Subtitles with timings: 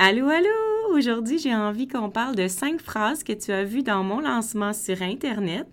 [0.00, 0.94] Allô, allô!
[0.94, 4.72] Aujourd'hui, j'ai envie qu'on parle de cinq phrases que tu as vues dans mon lancement
[4.72, 5.66] sur Internet.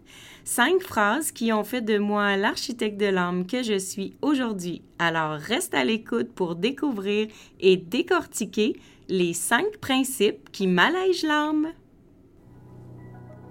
[0.43, 4.81] Cinq phrases qui ont fait de moi l'architecte de l'âme que je suis aujourd'hui.
[4.97, 7.27] Alors, reste à l'écoute pour découvrir
[7.59, 8.75] et décortiquer
[9.09, 11.67] les cinq principes qui m'allègent l'âme.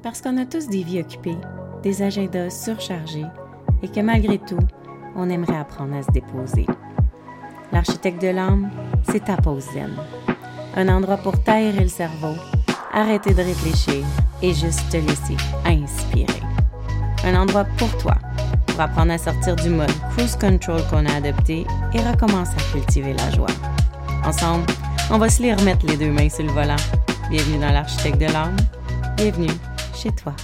[0.02, 1.38] Parce qu'on a tous des vies occupées,
[1.84, 3.26] des agendas surchargés
[3.84, 4.58] et que malgré tout,
[5.14, 6.66] on aimerait apprendre à se déposer.
[7.70, 8.72] L'architecte de l'âme,
[9.04, 9.92] c'est ta pause zen
[10.76, 12.34] un endroit pour taire le cerveau,
[12.92, 14.04] arrêter de réfléchir
[14.42, 16.42] et juste te laisser inspirer.
[17.24, 18.16] Un endroit pour toi,
[18.66, 23.14] pour apprendre à sortir du mode cruise control qu'on a adopté et recommencer à cultiver
[23.14, 23.46] la joie.
[24.24, 24.66] Ensemble,
[25.10, 26.76] on va se les remettre les deux mains sur le volant.
[27.30, 28.56] Bienvenue dans l'architecte de l'âme.
[29.16, 29.50] Bienvenue
[29.94, 30.34] chez toi.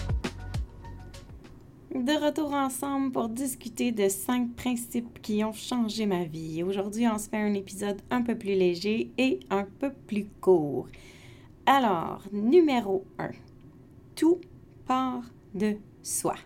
[2.00, 6.62] De retour ensemble pour discuter de cinq principes qui ont changé ma vie.
[6.62, 10.88] Aujourd'hui, on se fait un épisode un peu plus léger et un peu plus court.
[11.66, 13.32] Alors, numéro 1.
[14.16, 14.40] Tout
[14.86, 16.36] part de soi.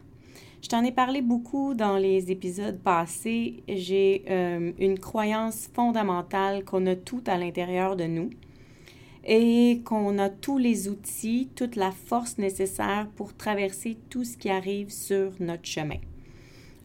[0.61, 3.63] Je t'en ai parlé beaucoup dans les épisodes passés.
[3.69, 8.31] J'ai euh, une croyance fondamentale qu'on a tout à l'intérieur de nous
[9.25, 14.51] et qu'on a tous les outils, toute la force nécessaire pour traverser tout ce qui
[14.51, 15.99] arrive sur notre chemin.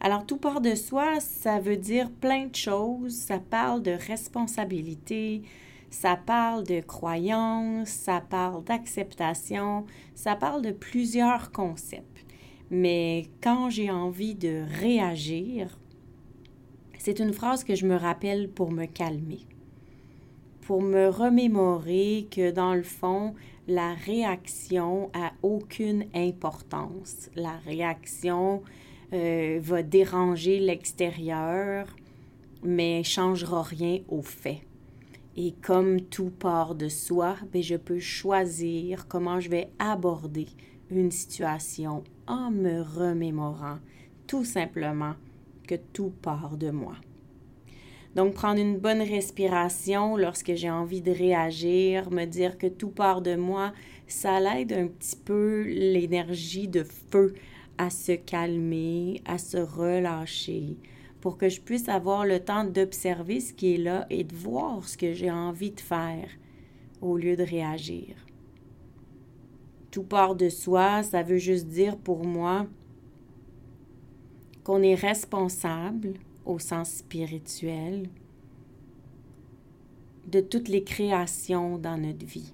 [0.00, 3.14] Alors, tout part de soi, ça veut dire plein de choses.
[3.14, 5.42] Ça parle de responsabilité,
[5.90, 12.24] ça parle de croyance, ça parle d'acceptation, ça parle de plusieurs concepts.
[12.70, 15.78] Mais quand j'ai envie de réagir,
[16.98, 19.46] c'est une phrase que je me rappelle pour me calmer
[20.70, 23.34] pour me remémorer que dans le fond,
[23.66, 27.28] la réaction a aucune importance.
[27.34, 28.62] La réaction
[29.12, 31.88] euh, va déranger l'extérieur,
[32.62, 34.60] mais changera rien au fait.
[35.36, 40.46] Et comme tout part de soi, ben, je peux choisir comment je vais aborder
[40.88, 43.80] une situation en me remémorant
[44.28, 45.14] tout simplement
[45.66, 46.94] que tout part de moi.
[48.16, 53.22] Donc, prendre une bonne respiration lorsque j'ai envie de réagir, me dire que tout part
[53.22, 53.72] de moi,
[54.08, 57.34] ça l'aide un petit peu l'énergie de feu
[57.78, 60.76] à se calmer, à se relâcher,
[61.20, 64.88] pour que je puisse avoir le temps d'observer ce qui est là et de voir
[64.88, 66.28] ce que j'ai envie de faire
[67.00, 68.16] au lieu de réagir.
[69.90, 72.66] Tout part de soi, ça veut juste dire pour moi
[74.64, 76.14] qu'on est responsable
[76.44, 78.08] au sens spirituel
[80.26, 82.52] de toutes les créations dans notre vie.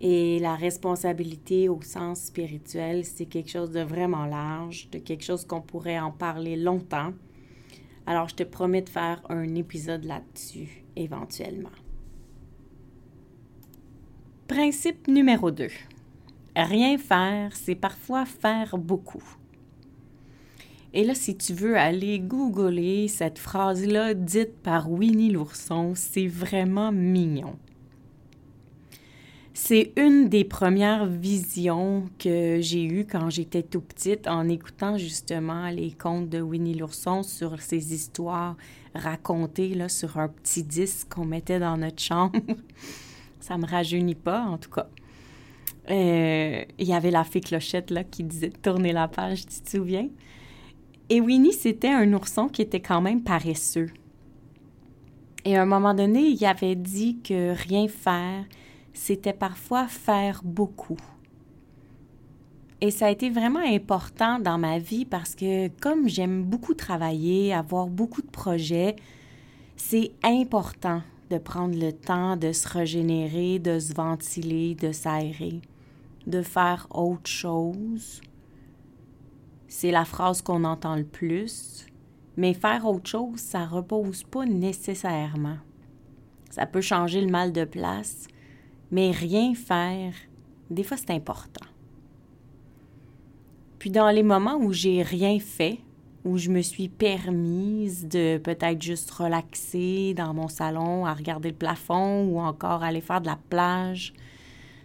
[0.00, 5.44] Et la responsabilité au sens spirituel, c'est quelque chose de vraiment large, de quelque chose
[5.44, 7.12] qu'on pourrait en parler longtemps.
[8.06, 11.70] Alors, je te promets de faire un épisode là-dessus éventuellement.
[14.48, 15.68] Principe numéro 2.
[16.56, 19.22] Rien faire, c'est parfois faire beaucoup.
[20.92, 26.90] Et là, si tu veux aller googler cette phrase-là dite par Winnie l'ourson, c'est vraiment
[26.90, 27.56] mignon.
[29.52, 35.68] C'est une des premières visions que j'ai eues quand j'étais tout petite en écoutant justement
[35.68, 38.56] les contes de Winnie l'ourson sur ces histoires
[38.94, 42.40] racontées là, sur un petit disque qu'on mettait dans notre chambre.
[43.40, 44.88] Ça me rajeunit pas, en tout cas.
[45.90, 49.70] Euh, il y avait la fée Clochette là, qui disait tourner la page, tu te
[49.70, 50.08] souviens?
[51.12, 53.90] Et Winnie, c'était un ourson qui était quand même paresseux.
[55.44, 58.44] Et à un moment donné, il avait dit que rien faire,
[58.92, 61.00] c'était parfois faire beaucoup.
[62.80, 67.52] Et ça a été vraiment important dans ma vie parce que comme j'aime beaucoup travailler,
[67.52, 68.94] avoir beaucoup de projets,
[69.76, 75.60] c'est important de prendre le temps de se régénérer, de se ventiler, de s'aérer,
[76.28, 78.20] de faire autre chose
[79.70, 81.86] c'est la phrase qu'on entend le plus,
[82.36, 85.58] mais faire autre chose, ça repose pas nécessairement.
[86.50, 88.26] Ça peut changer le mal de place,
[88.90, 90.12] mais rien faire,
[90.70, 91.66] des fois c'est important.
[93.78, 95.78] Puis dans les moments où j'ai rien fait,
[96.24, 101.56] où je me suis permise de peut-être juste relaxer dans mon salon à regarder le
[101.56, 104.14] plafond ou encore aller faire de la plage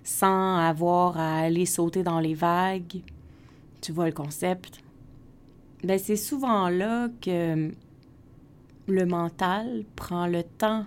[0.04, 3.02] sans avoir à aller sauter dans les vagues,
[3.86, 4.80] tu vois le concept,
[5.84, 7.72] ben c'est souvent là que
[8.88, 10.86] le mental prend le temps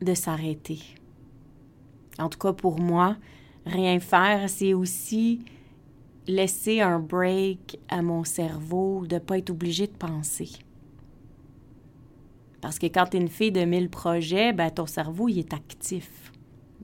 [0.00, 0.80] de s'arrêter.
[2.18, 3.16] En tout cas, pour moi,
[3.66, 5.44] rien faire, c'est aussi
[6.26, 10.50] laisser un break à mon cerveau de ne pas être obligé de penser.
[12.60, 15.54] Parce que quand tu es une fille de mille projets, ben, ton cerveau, il est
[15.54, 16.32] actif.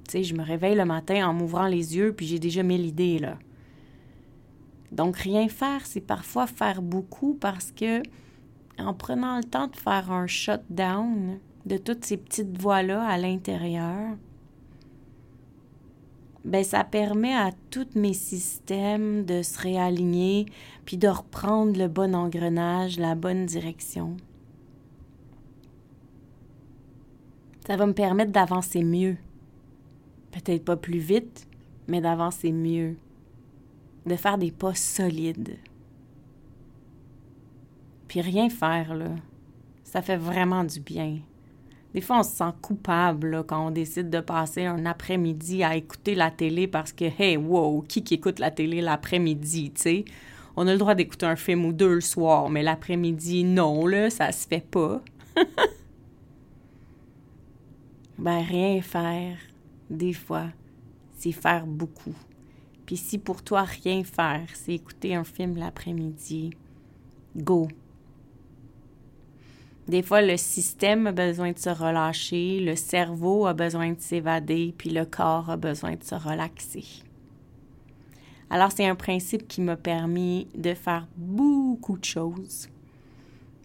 [0.05, 2.87] Tu sais, je me réveille le matin en m'ouvrant les yeux, puis j'ai déjà mille
[2.87, 3.37] idées, là.
[4.97, 8.03] Donc, rien faire, c'est parfois faire beaucoup parce que,
[8.79, 14.17] en prenant le temps de faire un shutdown de toutes ces petites voix-là à l'intérieur,
[16.47, 20.47] ben ça permet à tous mes systèmes de se réaligner
[20.87, 24.17] puis de reprendre le bon engrenage, la bonne direction.
[27.67, 29.17] Ça va me permettre d'avancer mieux.
[30.31, 31.47] Peut-être pas plus vite,
[31.87, 32.97] mais d'avancer mieux.
[34.07, 35.59] De faire des pas solides.
[38.09, 39.11] Puis rien faire, là.
[39.85, 41.19] Ça fait vraiment du bien.
[41.95, 46.15] Des fois, on se sent coupable quand on décide de passer un après-midi à écouter
[46.15, 50.05] la télé parce que, hey, wow, qui qui écoute la télé l'après-midi, tu sais?
[50.57, 54.11] On a le droit d'écouter un film ou deux le soir, mais l'après-midi, non, là,
[54.11, 55.03] ça se fait pas.
[58.19, 59.39] ben, rien faire,
[59.89, 60.47] des fois,
[61.17, 62.15] c'est faire beaucoup.
[62.87, 66.51] Puis si pour toi, rien faire, c'est écouter un film l'après-midi,
[67.37, 67.69] go,
[69.89, 74.75] des fois, le système a besoin de se relâcher, le cerveau a besoin de s'évader,
[74.77, 76.85] puis le corps a besoin de se relaxer.
[78.51, 82.69] Alors, c'est un principe qui m'a permis de faire beaucoup de choses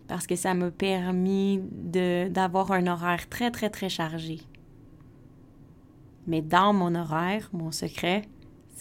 [0.08, 4.42] parce que ça m'a permis d'avoir un horaire très, très, très chargé.
[6.28, 8.24] Mais dans mon horaire, mon secret,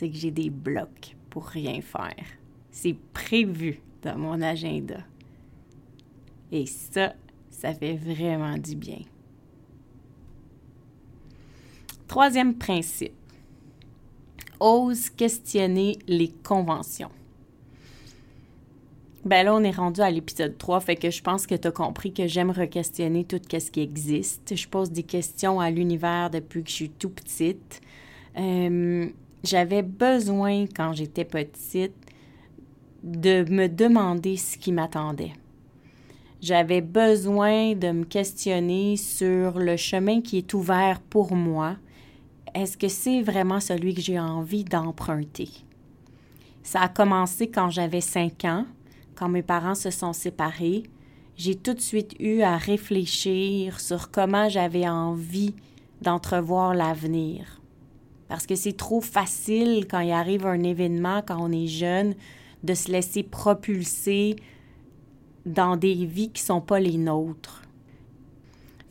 [0.00, 2.24] c'est que j'ai des blocs pour rien faire.
[2.70, 5.00] C'est prévu dans mon agenda.
[6.50, 7.12] Et ça,
[7.50, 9.00] ça fait vraiment du bien.
[12.08, 13.12] Troisième principe.
[14.58, 17.10] Ose questionner les conventions.
[19.26, 21.72] Ben là, on est rendu à l'épisode 3, fait que je pense que tu as
[21.72, 24.56] compris que j'aime re-questionner tout ce qui existe.
[24.56, 27.82] Je pose des questions à l'univers depuis que je suis tout petite.
[28.38, 29.10] Euh,
[29.42, 31.94] j'avais besoin, quand j'étais petite,
[33.02, 35.32] de me demander ce qui m'attendait.
[36.40, 41.76] J'avais besoin de me questionner sur le chemin qui est ouvert pour moi.
[42.54, 45.50] Est-ce que c'est vraiment celui que j'ai envie d'emprunter?
[46.62, 48.66] Ça a commencé quand j'avais cinq ans,
[49.14, 50.84] quand mes parents se sont séparés.
[51.36, 55.54] J'ai tout de suite eu à réfléchir sur comment j'avais envie
[56.02, 57.59] d'entrevoir l'avenir.
[58.30, 62.14] Parce que c'est trop facile quand il arrive un événement, quand on est jeune,
[62.62, 64.36] de se laisser propulser
[65.44, 67.62] dans des vies qui sont pas les nôtres.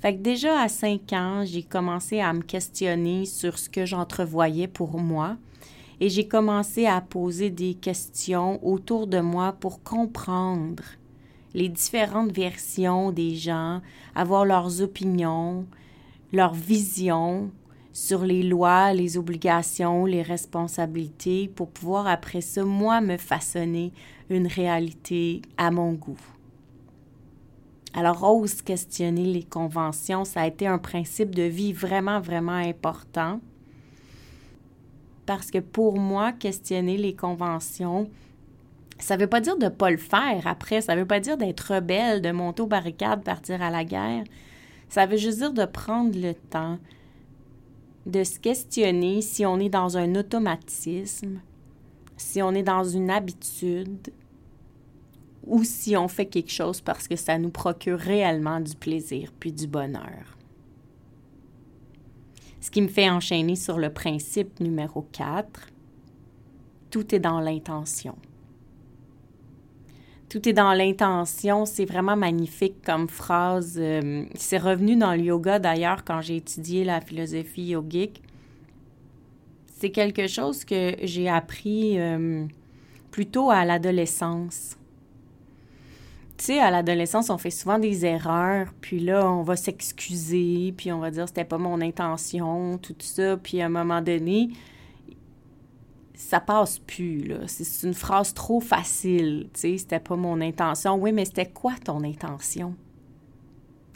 [0.01, 4.67] Fait que déjà à 5 ans, j'ai commencé à me questionner sur ce que j'entrevoyais
[4.67, 5.37] pour moi
[6.01, 10.83] et j'ai commencé à poser des questions autour de moi pour comprendre
[11.53, 13.79] les différentes versions des gens,
[14.15, 15.65] avoir leurs opinions,
[16.33, 17.51] leurs visions
[17.99, 23.91] sur les lois, les obligations, les responsabilités pour pouvoir après ça, moi, me façonner
[24.29, 26.21] une réalité à mon goût.
[27.93, 33.41] Alors, ose questionner les conventions, ça a été un principe de vie vraiment, vraiment important.
[35.25, 38.09] Parce que pour moi, questionner les conventions,
[38.97, 41.19] ça ne veut pas dire de ne pas le faire après, ça ne veut pas
[41.19, 44.23] dire d'être rebelle, de monter aux barricades, partir à la guerre.
[44.87, 46.79] Ça veut juste dire de prendre le temps
[48.05, 51.41] de se questionner si on est dans un automatisme,
[52.17, 54.11] si on est dans une habitude,
[55.45, 59.51] ou si on fait quelque chose parce que ça nous procure réellement du plaisir puis
[59.51, 60.37] du bonheur.
[62.61, 65.69] Ce qui me fait enchaîner sur le principe numéro 4,
[66.91, 68.15] tout est dans l'intention.
[70.29, 73.77] Tout est dans l'intention, c'est vraiment magnifique comme phrase.
[73.79, 78.21] Euh, c'est revenu dans le yoga d'ailleurs quand j'ai étudié la philosophie yogique.
[79.79, 82.45] C'est quelque chose que j'ai appris euh,
[83.11, 84.75] plutôt à l'adolescence
[86.39, 90.89] tu sais, à l'adolescence, on fait souvent des erreurs, puis là, on va s'excuser, puis
[90.89, 94.49] on va dire c'était pas mon intention, tout ça, puis à un moment donné,
[96.19, 97.47] ça passe plus, là.
[97.47, 100.95] C'est une phrase trop facile, tu sais, c'était pas mon intention.
[100.95, 102.75] Oui, mais c'était quoi ton intention?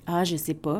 [0.07, 0.77] Ah, je sais pas.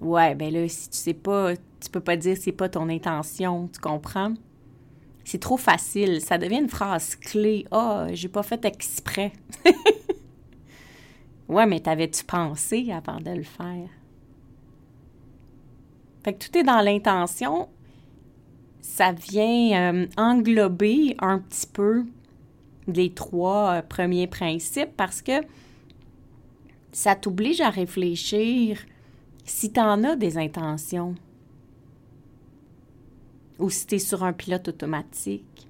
[0.00, 3.68] Ouais, ben là, si tu sais pas, tu peux pas dire c'est pas ton intention,
[3.72, 4.34] tu comprends?
[5.24, 6.20] C'est trop facile.
[6.20, 7.66] Ça devient une phrase clé.
[7.72, 9.32] Ah, oh, j'ai pas fait exprès.
[11.48, 13.88] ouais, mais t'avais-tu pensé avant de le faire?
[16.22, 17.68] Fait que tout est dans l'intention.
[18.86, 22.06] Ça vient euh, englober un petit peu
[22.86, 25.32] les trois euh, premiers principes parce que
[26.92, 28.78] ça t'oblige à réfléchir
[29.44, 31.14] si tu en as des intentions
[33.58, 35.68] ou si tu es sur un pilote automatique.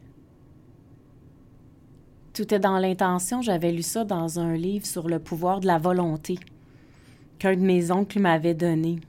[2.33, 3.43] Tout est dans l'intention.
[3.43, 6.39] J'avais lu ça dans un livre sur le pouvoir de la volonté
[7.41, 9.01] qu'un de mes oncles m'avait donné.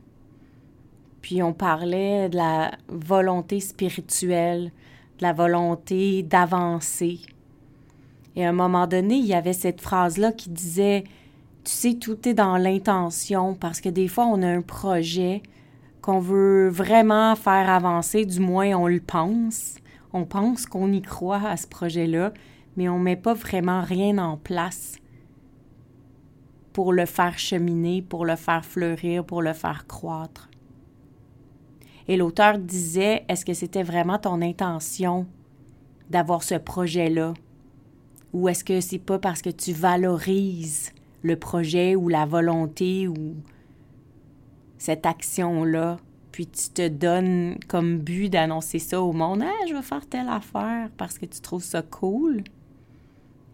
[1.27, 4.71] Puis on parlait de la volonté spirituelle,
[5.17, 7.19] de la volonté d'avancer.
[8.37, 11.03] Et à un moment donné, il y avait cette phrase-là qui disait
[11.65, 15.43] Tu sais, tout est dans l'intention, parce que des fois, on a un projet
[16.01, 19.75] qu'on veut vraiment faire avancer, du moins on le pense.
[20.13, 22.31] On pense qu'on y croit à ce projet-là,
[22.77, 24.95] mais on ne met pas vraiment rien en place
[26.71, 30.47] pour le faire cheminer, pour le faire fleurir, pour le faire croître.
[32.07, 35.25] Et l'auteur disait, est-ce que c'était vraiment ton intention
[36.09, 37.33] d'avoir ce projet-là?
[38.33, 43.35] Ou est-ce que c'est pas parce que tu valorises le projet ou la volonté ou
[44.77, 45.97] cette action-là,
[46.31, 50.29] puis tu te donnes comme but d'annoncer ça au monde, ah, je vais faire telle
[50.29, 52.43] affaire parce que tu trouves ça cool?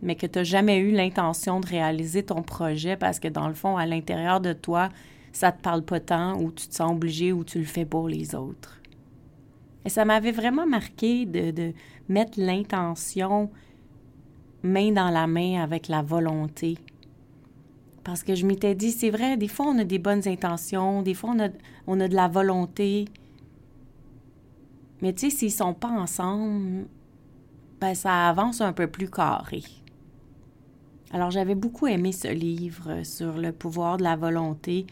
[0.03, 3.53] mais que tu n'as jamais eu l'intention de réaliser ton projet parce que dans le
[3.53, 4.89] fond, à l'intérieur de toi,
[5.33, 8.07] ça te parle pas tant ou tu te sens obligé ou tu le fais pour
[8.07, 8.79] les autres.
[9.83, 11.73] Et ça m'avait vraiment marqué de, de
[12.07, 13.49] mettre l'intention
[14.61, 16.77] main dans la main avec la volonté.
[18.03, 21.15] Parce que je m'étais dit, c'est vrai, des fois on a des bonnes intentions, des
[21.15, 21.49] fois on a,
[21.87, 23.05] on a de la volonté.
[25.01, 26.85] Mais tu sais, s'ils sont pas ensemble,
[27.81, 29.63] ben ça avance un peu plus carré.
[31.11, 34.85] Alors j'avais beaucoup aimé ce livre sur le pouvoir de la volonté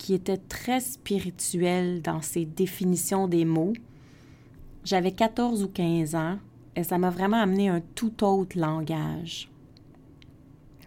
[0.00, 3.74] qui était très spirituel dans ses définitions des mots.
[4.82, 6.38] J'avais 14 ou 15 ans
[6.74, 9.50] et ça m'a vraiment amené un tout autre langage.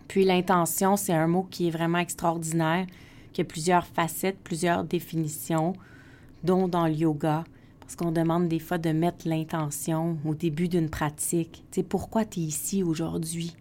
[0.08, 2.88] Puis l'intention, c'est un mot qui est vraiment extraordinaire,
[3.34, 5.74] qui a plusieurs facettes, plusieurs définitions,
[6.44, 7.44] dont dans le yoga,
[7.82, 11.64] parce qu'on demande des fois de mettre l'intention au début d'une pratique.
[11.70, 13.56] Tu sais, pourquoi tu es ici aujourd'hui?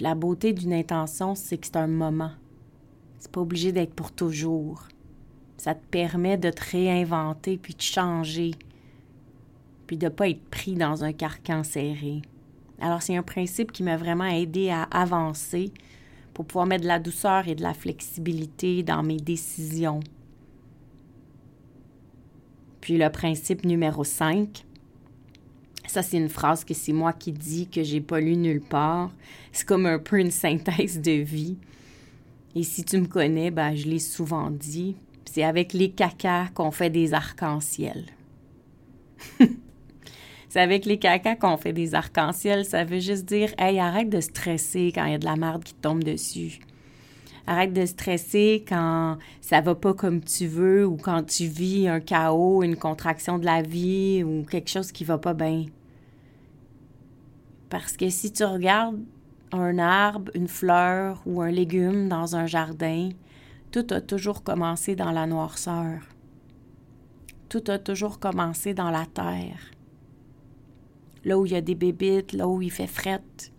[0.00, 2.30] la beauté d'une intention, c'est que c'est un moment.
[3.18, 4.88] C'est pas obligé d'être pour toujours.
[5.56, 8.52] Ça te permet de te réinventer puis de changer,
[9.86, 12.22] puis de pas être pris dans un carcan serré.
[12.80, 15.72] Alors c'est un principe qui m'a vraiment aidé à avancer
[16.32, 20.00] pour pouvoir mettre de la douceur et de la flexibilité dans mes décisions.
[22.80, 24.64] Puis le principe numéro 5,
[25.88, 29.10] ça, c'est une phrase que c'est moi qui dis, que j'ai pas lu nulle part.
[29.52, 31.56] C'est comme un peu une synthèse de vie.
[32.54, 34.96] Et si tu me connais, ben, je l'ai souvent dit.
[35.24, 38.06] C'est avec les cacas qu'on fait des arcs-en-ciel.
[40.48, 42.64] c'est avec les cacas qu'on fait des arcs-en-ciel.
[42.64, 45.62] Ça veut juste dire, hey, arrête de stresser quand il y a de la merde
[45.62, 46.60] qui tombe dessus.
[47.46, 52.00] Arrête de stresser quand ça va pas comme tu veux ou quand tu vis un
[52.00, 55.66] chaos, une contraction de la vie ou quelque chose qui va pas bien.
[57.70, 59.00] Parce que si tu regardes
[59.52, 63.10] un arbre, une fleur ou un légume dans un jardin,
[63.70, 66.02] tout a toujours commencé dans la noirceur.
[67.48, 69.60] Tout a toujours commencé dans la terre.
[71.24, 73.52] Là où il y a des bébites, là où il fait frette,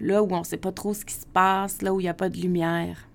[0.00, 2.08] là où on ne sait pas trop ce qui se passe, là où il n'y
[2.08, 3.08] a pas de lumière.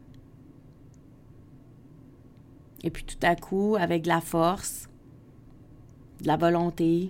[2.84, 4.90] Et puis tout à coup, avec de la force,
[6.22, 7.10] de la volonté,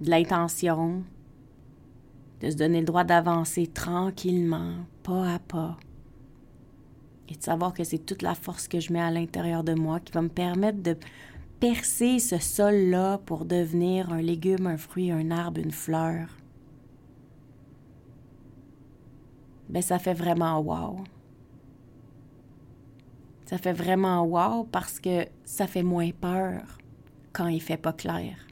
[0.00, 1.04] de l'intention,
[2.40, 5.76] de se donner le droit d'avancer tranquillement, pas à pas,
[7.28, 10.00] et de savoir que c'est toute la force que je mets à l'intérieur de moi
[10.00, 10.96] qui va me permettre de
[11.60, 16.28] percer ce sol-là pour devenir un légume, un fruit, un arbre, une fleur.
[19.68, 21.04] Ben ça fait vraiment wow.
[23.44, 26.78] Ça fait vraiment wow parce que ça fait moins peur
[27.32, 28.49] quand il fait pas clair.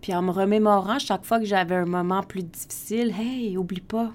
[0.00, 4.12] Puis en me remémorant chaque fois que j'avais un moment plus difficile, hey, oublie pas.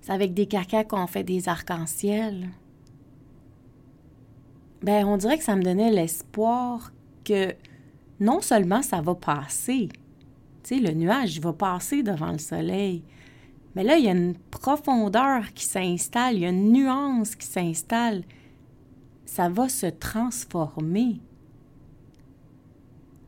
[0.00, 2.48] C'est avec des cacas qu'on fait des arcs-en-ciel.
[4.82, 6.92] Ben, on dirait que ça me donnait l'espoir
[7.24, 7.54] que
[8.20, 9.88] non seulement ça va passer,
[10.62, 13.02] tu sais, le nuage va passer devant le soleil,
[13.76, 17.46] mais là, il y a une profondeur qui s'installe, il y a une nuance qui
[17.46, 18.24] s'installe.
[19.26, 21.20] Ça va se transformer.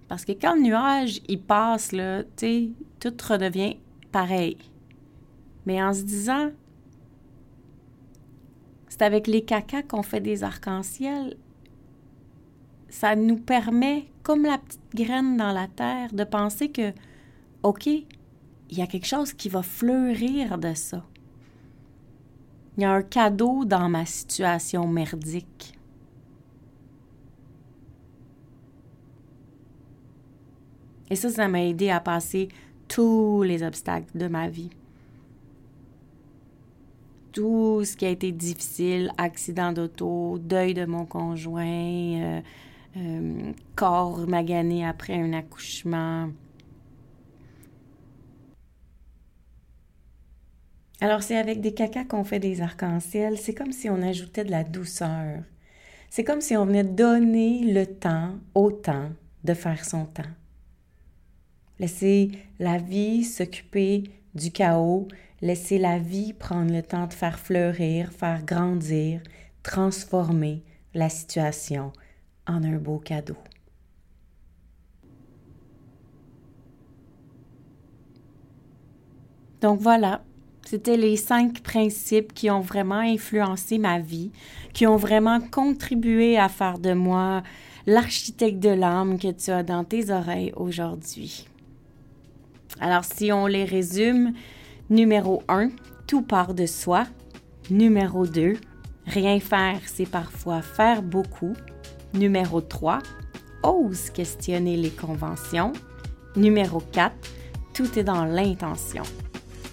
[0.09, 3.77] Parce que quand le nuage, il passe, là, tu sais, tout redevient
[4.11, 4.57] pareil.
[5.67, 6.50] Mais en se disant,
[8.88, 11.37] c'est avec les cacas qu'on fait des arcs-en-ciel,
[12.88, 16.93] ça nous permet, comme la petite graine dans la terre, de penser que,
[17.62, 18.07] OK, il
[18.71, 21.05] y a quelque chose qui va fleurir de ça.
[22.77, 25.77] Il y a un cadeau dans ma situation merdique.
[31.11, 32.49] Et ça, ça m'a aidé à passer
[32.88, 34.71] tous les obstacles de ma vie.
[37.33, 42.41] Tout ce qui a été difficile, accident d'auto, deuil de mon conjoint, euh,
[42.97, 46.31] euh, corps magané après un accouchement.
[51.00, 54.50] Alors c'est avec des cacas qu'on fait des arcs-en-ciel, c'est comme si on ajoutait de
[54.50, 55.43] la douceur.
[56.11, 59.11] C'est comme si on venait donner le temps au temps
[59.45, 60.23] de faire son temps.
[61.80, 64.04] Laisser la vie s'occuper
[64.35, 65.06] du chaos,
[65.40, 69.20] laisser la vie prendre le temps de faire fleurir, faire grandir,
[69.62, 70.62] transformer
[70.94, 71.92] la situation
[72.47, 73.37] en un beau cadeau.
[79.61, 80.23] Donc voilà,
[80.64, 84.30] c'était les cinq principes qui ont vraiment influencé ma vie,
[84.73, 87.42] qui ont vraiment contribué à faire de moi
[87.87, 91.49] l'architecte de l'âme que tu as dans tes oreilles aujourd'hui.
[92.80, 94.32] Alors si on les résume,
[94.90, 95.70] numéro 1,
[96.06, 97.04] tout part de soi.
[97.70, 98.54] Numéro 2,
[99.06, 101.54] rien faire, c'est parfois faire beaucoup.
[102.14, 103.00] Numéro 3,
[103.62, 105.73] ose questionner les conventions.
[106.37, 107.14] Numéro 4,
[107.75, 109.02] tout est dans l'intention.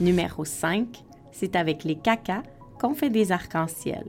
[0.02, 0.88] Numéro 5,
[1.32, 2.44] c'est avec les cacas
[2.80, 4.06] qu'on fait des arcs-en-ciel.